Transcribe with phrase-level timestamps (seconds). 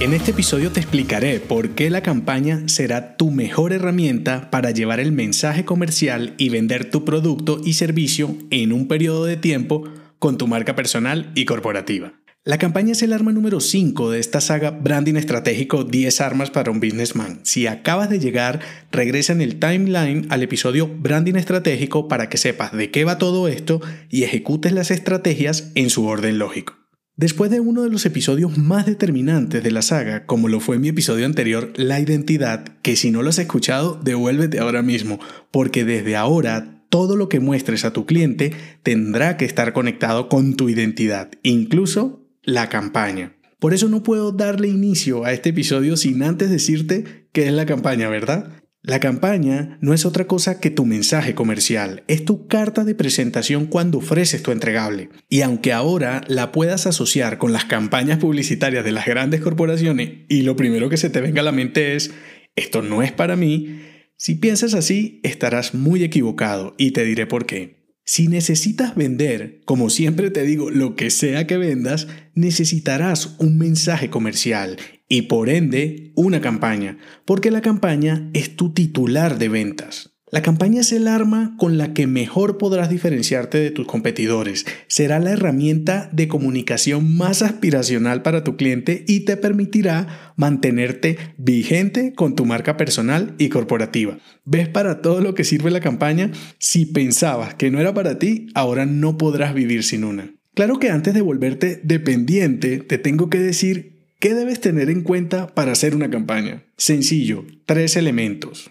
[0.00, 4.98] En este episodio te explicaré por qué la campaña será tu mejor herramienta para llevar
[4.98, 9.84] el mensaje comercial y vender tu producto y servicio en un periodo de tiempo
[10.18, 12.14] con tu marca personal y corporativa.
[12.44, 16.70] La campaña es el arma número 5 de esta saga Branding Estratégico 10 armas para
[16.70, 17.40] un businessman.
[17.42, 22.72] Si acabas de llegar, regresa en el timeline al episodio Branding Estratégico para que sepas
[22.72, 26.79] de qué va todo esto y ejecutes las estrategias en su orden lógico.
[27.20, 30.88] Después de uno de los episodios más determinantes de la saga, como lo fue mi
[30.88, 36.16] episodio anterior, La Identidad, que si no lo has escuchado, devuélvete ahora mismo, porque desde
[36.16, 41.30] ahora todo lo que muestres a tu cliente tendrá que estar conectado con tu identidad,
[41.42, 43.34] incluso la campaña.
[43.58, 47.66] Por eso no puedo darle inicio a este episodio sin antes decirte qué es la
[47.66, 48.59] campaña, ¿verdad?
[48.82, 53.66] La campaña no es otra cosa que tu mensaje comercial, es tu carta de presentación
[53.66, 55.10] cuando ofreces tu entregable.
[55.28, 60.42] Y aunque ahora la puedas asociar con las campañas publicitarias de las grandes corporaciones y
[60.42, 62.10] lo primero que se te venga a la mente es,
[62.56, 63.82] esto no es para mí,
[64.16, 67.80] si piensas así estarás muy equivocado y te diré por qué.
[68.06, 74.08] Si necesitas vender, como siempre te digo, lo que sea que vendas, necesitarás un mensaje
[74.08, 74.78] comercial
[75.10, 80.14] y por ende una campaña, porque la campaña es tu titular de ventas.
[80.32, 84.64] La campaña es el arma con la que mejor podrás diferenciarte de tus competidores.
[84.86, 92.12] Será la herramienta de comunicación más aspiracional para tu cliente y te permitirá mantenerte vigente
[92.12, 94.18] con tu marca personal y corporativa.
[94.44, 96.30] ¿Ves para todo lo que sirve la campaña?
[96.58, 100.32] Si pensabas que no era para ti, ahora no podrás vivir sin una.
[100.54, 103.89] Claro que antes de volverte dependiente, te tengo que decir
[104.20, 106.64] qué debes tener en cuenta para hacer una campaña.
[106.76, 108.70] Sencillo, tres elementos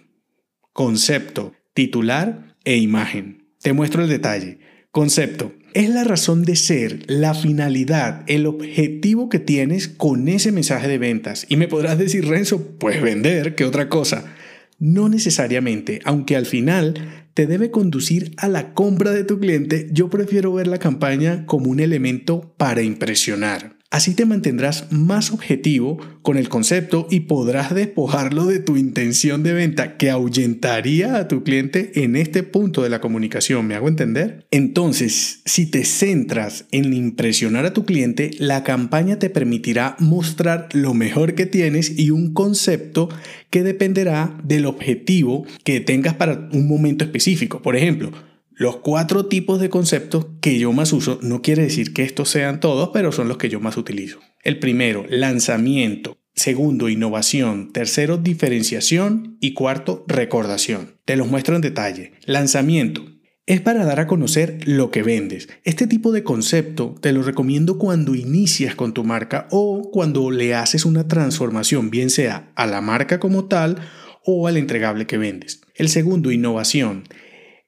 [0.79, 3.49] concepto, titular e imagen.
[3.61, 4.59] Te muestro el detalle.
[4.91, 5.51] Concepto.
[5.73, 10.97] Es la razón de ser, la finalidad, el objetivo que tienes con ese mensaje de
[10.97, 11.45] ventas.
[11.49, 14.33] Y me podrás decir, Renzo, pues vender, ¿qué otra cosa?
[14.79, 20.09] No necesariamente, aunque al final te debe conducir a la compra de tu cliente, yo
[20.09, 23.78] prefiero ver la campaña como un elemento para impresionar.
[23.91, 29.53] Así te mantendrás más objetivo con el concepto y podrás despojarlo de tu intención de
[29.53, 33.65] venta que ahuyentaría a tu cliente en este punto de la comunicación.
[33.65, 34.45] ¿Me hago entender?
[34.51, 40.93] Entonces, si te centras en impresionar a tu cliente, la campaña te permitirá mostrar lo
[40.93, 43.09] mejor que tienes y un concepto
[43.49, 47.63] que dependerá del objetivo que tengas para un momento específico.
[47.63, 48.11] Por ejemplo,
[48.59, 52.59] los cuatro tipos de conceptos que yo más uso, no quiere decir que estos sean
[52.59, 54.19] todos, pero son los que yo más utilizo.
[54.43, 56.17] El primero, lanzamiento.
[56.35, 57.71] Segundo, innovación.
[57.71, 59.37] Tercero, diferenciación.
[59.39, 60.97] Y cuarto, recordación.
[61.05, 62.11] Te los muestro en detalle.
[62.25, 63.05] Lanzamiento.
[63.45, 65.47] Es para dar a conocer lo que vendes.
[65.63, 70.53] Este tipo de concepto te lo recomiendo cuando inicias con tu marca o cuando le
[70.53, 73.77] haces una transformación, bien sea a la marca como tal
[74.25, 75.61] o al entregable que vendes.
[75.75, 77.05] El segundo, innovación.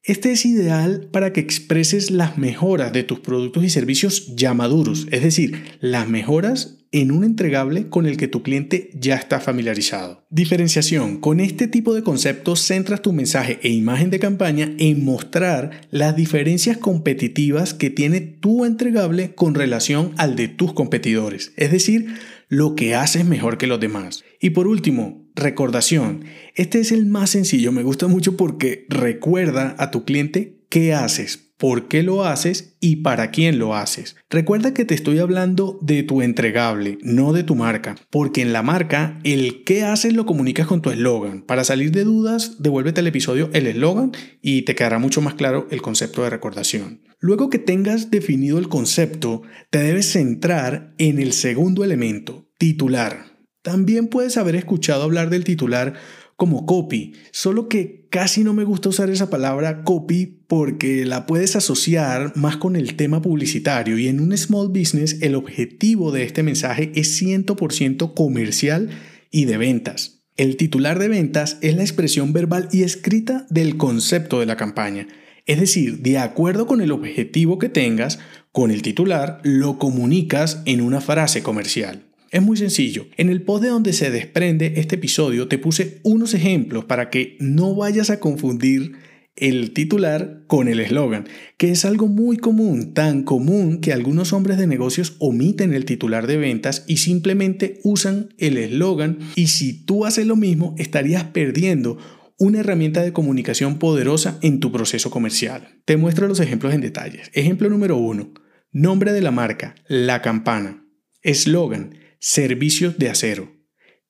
[0.04, 5.08] Este es ideal para que expreses las mejoras de tus productos y servicios ya maduros,
[5.12, 10.26] es decir, las mejoras en un entregable con el que tu cliente ya está familiarizado.
[10.32, 11.20] Diferenciación.
[11.20, 16.16] Con este tipo de conceptos centras tu mensaje e imagen de campaña en mostrar las
[16.16, 22.08] diferencias competitivas que tiene tu entregable con relación al de tus competidores, es decir,
[22.50, 24.24] lo que haces mejor que los demás.
[24.40, 26.26] Y por último, recordación.
[26.56, 31.52] Este es el más sencillo, me gusta mucho porque recuerda a tu cliente qué haces,
[31.58, 34.16] por qué lo haces y para quién lo haces.
[34.32, 38.64] Recuerda que te estoy hablando de tu entregable, no de tu marca, porque en la
[38.64, 41.44] marca el qué haces lo comunicas con tu eslogan.
[41.44, 44.12] Para salir de dudas, devuélvete al episodio el eslogan
[44.42, 47.02] y te quedará mucho más claro el concepto de recordación.
[47.20, 53.31] Luego que tengas definido el concepto, te debes centrar en el segundo elemento, titular.
[53.62, 55.94] También puedes haber escuchado hablar del titular
[56.36, 61.56] como copy, solo que casi no me gusta usar esa palabra copy porque la puedes
[61.56, 66.42] asociar más con el tema publicitario y en un small business el objetivo de este
[66.42, 68.90] mensaje es 100% comercial
[69.30, 70.24] y de ventas.
[70.36, 75.08] El titular de ventas es la expresión verbal y escrita del concepto de la campaña.
[75.46, 78.18] Es decir, de acuerdo con el objetivo que tengas,
[78.52, 82.11] con el titular lo comunicas en una frase comercial.
[82.32, 83.08] Es muy sencillo.
[83.18, 87.36] En el post de donde se desprende este episodio te puse unos ejemplos para que
[87.42, 88.94] no vayas a confundir
[89.36, 94.58] el titular con el eslogan, que es algo muy común, tan común que algunos hombres
[94.58, 100.06] de negocios omiten el titular de ventas y simplemente usan el eslogan y si tú
[100.06, 101.98] haces lo mismo estarías perdiendo
[102.38, 105.82] una herramienta de comunicación poderosa en tu proceso comercial.
[105.84, 107.30] Te muestro los ejemplos en detalles.
[107.34, 108.34] Ejemplo número uno.
[108.72, 110.86] Nombre de la marca, La Campana.
[111.24, 113.52] Eslogan, servicios de acero.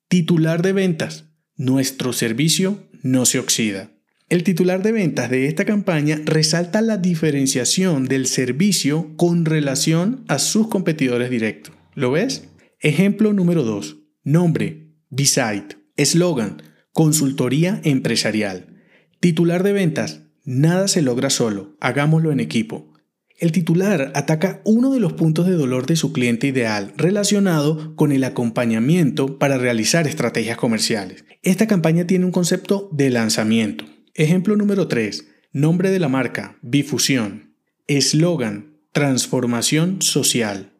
[0.09, 3.91] Titular de ventas, nuestro servicio no se oxida.
[4.27, 10.39] El titular de ventas de esta campaña resalta la diferenciación del servicio con relación a
[10.39, 11.73] sus competidores directos.
[11.95, 12.49] ¿Lo ves?
[12.81, 13.99] Ejemplo número 2.
[14.25, 15.77] Nombre, B-Site.
[15.95, 18.83] Eslogan, consultoría empresarial.
[19.21, 22.90] Titular de ventas, nada se logra solo, hagámoslo en equipo.
[23.41, 28.11] El titular ataca uno de los puntos de dolor de su cliente ideal relacionado con
[28.11, 31.25] el acompañamiento para realizar estrategias comerciales.
[31.41, 33.83] Esta campaña tiene un concepto de lanzamiento.
[34.13, 35.25] Ejemplo número 3.
[35.53, 37.55] Nombre de la marca, Bifusión.
[37.87, 40.73] Eslogan, transformación social.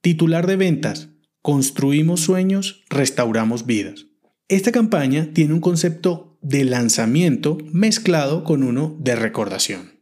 [0.00, 1.10] Titular de ventas,
[1.42, 4.06] construimos sueños, restauramos vidas.
[4.48, 9.93] Esta campaña tiene un concepto de lanzamiento mezclado con uno de recordación.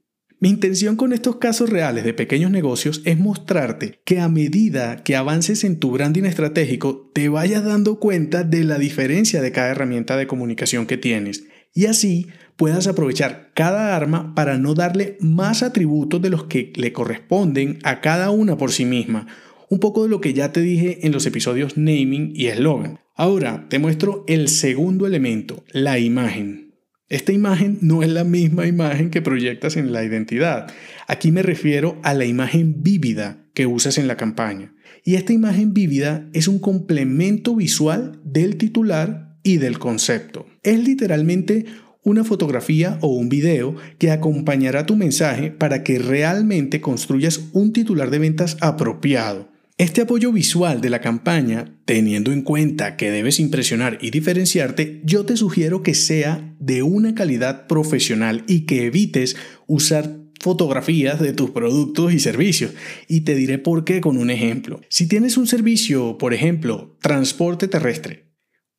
[0.43, 5.15] Mi intención con estos casos reales de pequeños negocios es mostrarte que a medida que
[5.15, 10.17] avances en tu branding estratégico te vayas dando cuenta de la diferencia de cada herramienta
[10.17, 16.21] de comunicación que tienes y así puedas aprovechar cada arma para no darle más atributos
[16.21, 19.29] de los que le corresponden a cada una por sí misma.
[19.69, 22.99] Un poco de lo que ya te dije en los episodios naming y eslogan.
[23.15, 26.72] Ahora te muestro el segundo elemento, la imagen.
[27.13, 30.69] Esta imagen no es la misma imagen que proyectas en la identidad.
[31.07, 34.73] Aquí me refiero a la imagen vívida que usas en la campaña.
[35.05, 40.47] Y esta imagen vívida es un complemento visual del titular y del concepto.
[40.63, 41.67] Es literalmente
[42.03, 48.09] una fotografía o un video que acompañará tu mensaje para que realmente construyas un titular
[48.09, 49.52] de ventas apropiado.
[49.79, 55.25] Este apoyo visual de la campaña, teniendo en cuenta que debes impresionar y diferenciarte, yo
[55.25, 59.37] te sugiero que sea de una calidad profesional y que evites
[59.67, 62.73] usar fotografías de tus productos y servicios.
[63.09, 64.81] Y te diré por qué con un ejemplo.
[64.91, 68.31] Si tienes un servicio, por ejemplo, transporte terrestre,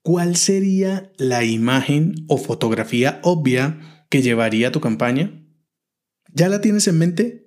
[0.03, 5.43] ¿cuál sería la imagen o fotografía obvia que llevaría tu campaña?
[6.31, 7.42] ¿Ya la tienes en mente?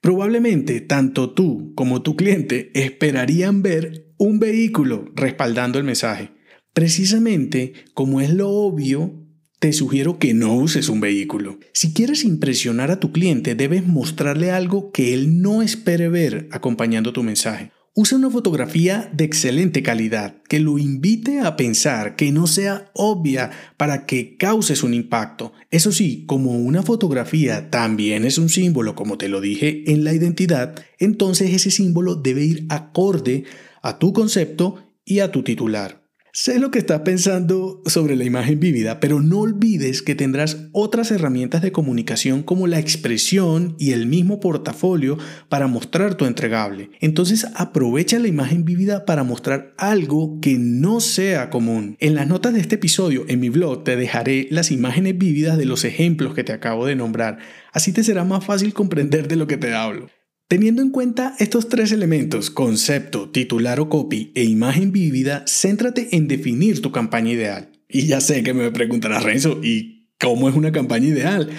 [0.00, 6.30] Probablemente tanto tú como tu cliente esperarían ver un vehículo respaldando el mensaje.
[6.72, 9.26] Precisamente como es lo obvio,
[9.58, 11.58] te sugiero que no uses un vehículo.
[11.72, 17.12] Si quieres impresionar a tu cliente, debes mostrarle algo que él no espere ver acompañando
[17.12, 17.72] tu mensaje.
[17.98, 23.50] Usa una fotografía de excelente calidad que lo invite a pensar, que no sea obvia
[23.78, 25.54] para que causes un impacto.
[25.70, 30.12] Eso sí, como una fotografía también es un símbolo, como te lo dije en la
[30.12, 33.44] identidad, entonces ese símbolo debe ir acorde
[33.80, 34.74] a tu concepto
[35.06, 36.05] y a tu titular.
[36.38, 41.10] Sé lo que estás pensando sobre la imagen vívida, pero no olvides que tendrás otras
[41.10, 45.16] herramientas de comunicación como la expresión y el mismo portafolio
[45.48, 46.90] para mostrar tu entregable.
[47.00, 51.96] Entonces aprovecha la imagen vívida para mostrar algo que no sea común.
[52.00, 55.64] En las notas de este episodio en mi blog te dejaré las imágenes vívidas de
[55.64, 57.38] los ejemplos que te acabo de nombrar.
[57.72, 60.10] Así te será más fácil comprender de lo que te hablo.
[60.48, 66.28] Teniendo en cuenta estos tres elementos, concepto, titular o copy e imagen vívida, céntrate en
[66.28, 67.72] definir tu campaña ideal.
[67.88, 71.50] Y ya sé que me preguntarás, Renzo, ¿y cómo es una campaña ideal?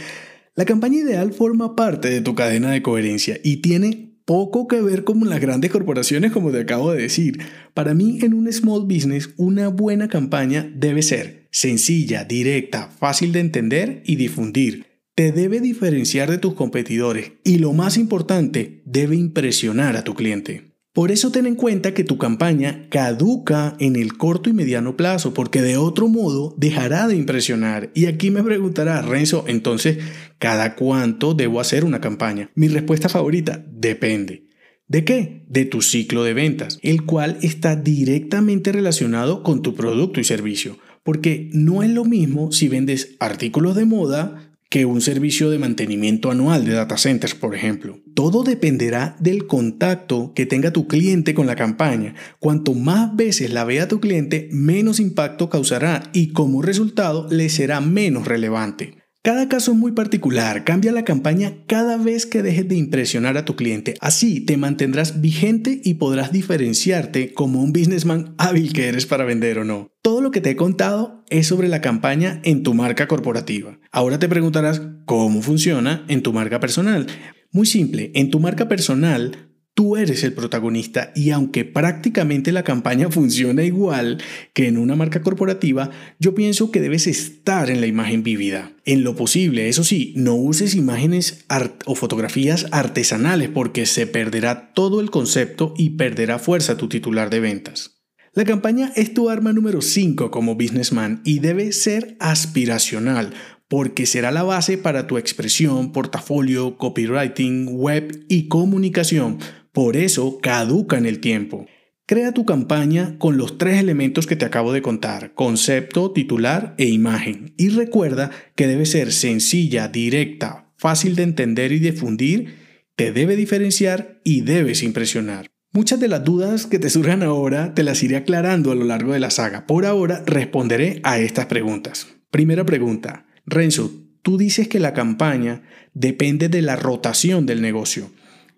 [0.55, 5.03] La campaña ideal forma parte de tu cadena de coherencia y tiene poco que ver
[5.03, 7.39] con las grandes corporaciones como te acabo de decir.
[7.73, 13.41] Para mí en un small business una buena campaña debe ser sencilla, directa, fácil de
[13.41, 14.86] entender y difundir
[15.17, 20.75] te debe diferenciar de tus competidores y lo más importante, debe impresionar a tu cliente.
[20.93, 25.33] Por eso ten en cuenta que tu campaña caduca en el corto y mediano plazo,
[25.33, 27.89] porque de otro modo dejará de impresionar.
[27.95, 29.97] Y aquí me preguntará, Renzo, entonces,
[30.37, 32.51] ¿cada cuánto debo hacer una campaña?
[32.53, 34.45] Mi respuesta favorita, depende.
[34.87, 35.45] ¿De qué?
[35.49, 40.77] De tu ciclo de ventas, el cual está directamente relacionado con tu producto y servicio.
[41.01, 46.29] Porque no es lo mismo si vendes artículos de moda, que un servicio de mantenimiento
[46.29, 47.99] anual de data centers, por ejemplo.
[48.13, 52.15] Todo dependerá del contacto que tenga tu cliente con la campaña.
[52.39, 57.79] Cuanto más veces la vea tu cliente, menos impacto causará y como resultado le será
[57.79, 58.96] menos relevante.
[59.27, 63.43] Cada caso es muy particular, cambia la campaña cada vez que dejes de impresionar a
[63.43, 63.95] tu cliente.
[63.99, 69.59] Así te mantendrás vigente y podrás diferenciarte como un businessman hábil que eres para vender
[69.59, 69.91] o no.
[70.01, 73.77] Todo lo que te he contado es sobre la campaña en tu marca corporativa.
[73.91, 77.07] Ahora te preguntarás cómo funciona en tu marca personal.
[77.51, 79.46] Muy simple, en tu marca personal
[79.77, 84.17] Tú eres el protagonista y aunque prácticamente la campaña funciona igual
[84.53, 88.71] que en una marca corporativa, yo pienso que debes estar en la imagen vívida.
[88.85, 91.45] En lo posible, eso sí, no uses imágenes
[91.85, 97.39] o fotografías artesanales porque se perderá todo el concepto y perderá fuerza tu titular de
[97.39, 98.01] ventas.
[98.33, 103.35] La campaña es tu arma número 5 como businessman y debe ser aspiracional,
[103.67, 109.37] porque será la base para tu expresión, portafolio, copywriting, web y comunicación
[109.77, 111.67] por eso caduca en el tiempo.
[112.07, 116.87] Crea tu campaña con los tres elementos que te acabo de contar, concepto, titular e
[116.87, 117.53] imagen.
[117.59, 122.55] Y recuerda que debe ser sencilla, directa, fácil de entender y difundir,
[122.95, 125.45] te debe diferenciar y debes impresionar.
[125.71, 129.13] Muchas de las dudas que te surjan ahora te las iré aclarando a lo largo
[129.13, 129.67] de la saga.
[129.67, 132.07] Por ahora responderé a estas preguntas.
[132.31, 133.27] Primera pregunta.
[133.45, 133.91] Renzo,
[134.23, 135.61] tú dices que la campaña
[135.93, 138.09] depende de la rotación del negocio.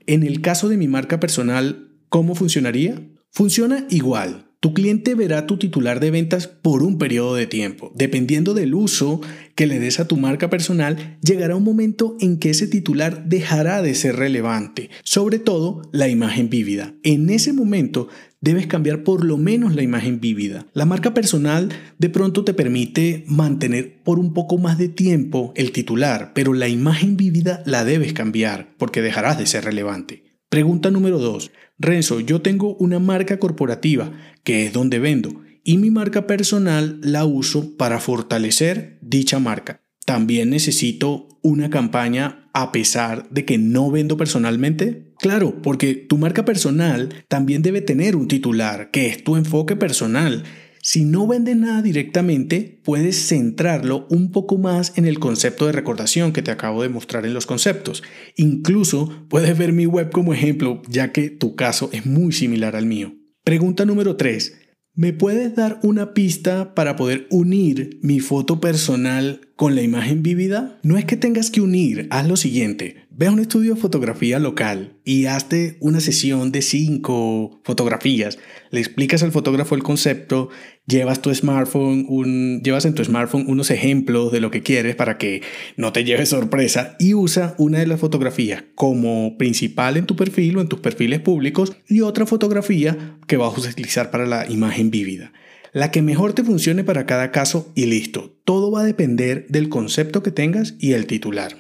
[0.10, 3.00] En el caso de mi marca personal, ¿cómo funcionaría?
[3.30, 4.48] Funciona igual.
[4.60, 7.92] Tu cliente verá tu titular de ventas por un periodo de tiempo.
[7.94, 9.22] Dependiendo del uso
[9.54, 13.84] que le des a tu marca personal, llegará un momento en que ese titular dejará
[13.84, 16.96] de ser relevante, sobre todo la imagen vívida.
[17.04, 18.08] En ese momento
[18.42, 20.66] debes cambiar por lo menos la imagen vívida.
[20.74, 25.72] La marca personal de pronto te permite mantener por un poco más de tiempo el
[25.72, 30.24] titular, pero la imagen vívida la debes cambiar porque dejarás de ser relevante.
[30.50, 31.52] Pregunta número 2.
[31.78, 34.12] Renzo, yo tengo una marca corporativa,
[34.44, 39.82] que es donde vendo, y mi marca personal la uso para fortalecer dicha marca.
[40.06, 45.09] También necesito una campaña a pesar de que no vendo personalmente?
[45.20, 50.44] Claro, porque tu marca personal también debe tener un titular, que es tu enfoque personal.
[50.82, 56.32] Si no vendes nada directamente, puedes centrarlo un poco más en el concepto de recordación
[56.32, 58.02] que te acabo de mostrar en los conceptos.
[58.38, 62.86] Incluso puedes ver mi web como ejemplo, ya que tu caso es muy similar al
[62.86, 63.14] mío.
[63.44, 64.58] Pregunta número 3.
[64.94, 70.80] ¿Me puedes dar una pista para poder unir mi foto personal con la imagen vívida?
[70.84, 73.08] No es que tengas que unir, haz lo siguiente.
[73.10, 78.40] Ve a un estudio de fotografía local y hazte una sesión de cinco fotografías.
[78.72, 80.48] Le explicas al fotógrafo el concepto,
[80.86, 85.42] llevas tu smartphone, llevas en tu smartphone unos ejemplos de lo que quieres para que
[85.76, 90.56] no te lleves sorpresa y usa una de las fotografías como principal en tu perfil
[90.56, 94.90] o en tus perfiles públicos y otra fotografía que vas a utilizar para la imagen
[94.90, 95.34] vívida.
[95.72, 98.36] La que mejor te funcione para cada caso y listo.
[98.44, 101.58] Todo va a depender del concepto que tengas y el titular.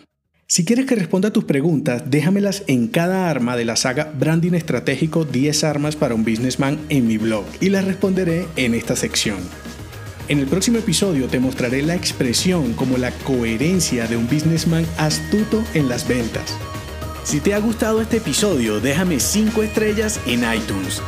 [0.47, 4.53] Si quieres que responda a tus preguntas, déjamelas en cada arma de la saga Branding
[4.53, 9.37] Estratégico 10 armas para un businessman en mi blog y las responderé en esta sección.
[10.27, 15.63] En el próximo episodio te mostraré la expresión como la coherencia de un businessman astuto
[15.75, 16.55] en las ventas.
[17.23, 20.99] Si te ha gustado este episodio, déjame 5 estrellas en iTunes.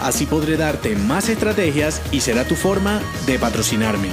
[0.00, 4.08] Así podré darte más estrategias y será tu forma de patrocinarme.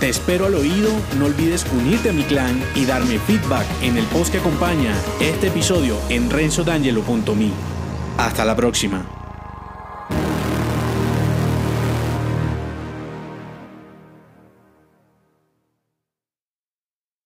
[0.00, 4.04] Te espero al oído, no olvides unirte a mi clan y darme feedback en el
[4.06, 7.50] post que acompaña este episodio en renzodangelo.me.
[8.18, 9.21] Hasta la próxima.